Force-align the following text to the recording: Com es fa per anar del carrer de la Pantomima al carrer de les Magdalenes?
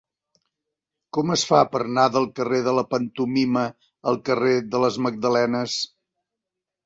Com 1.17 1.33
es 1.35 1.41
fa 1.49 1.59
per 1.73 1.81
anar 1.81 2.05
del 2.15 2.23
carrer 2.39 2.61
de 2.67 2.73
la 2.77 2.85
Pantomima 2.93 3.65
al 4.13 4.17
carrer 4.29 4.55
de 4.71 4.81
les 4.85 4.97
Magdalenes? 5.09 5.77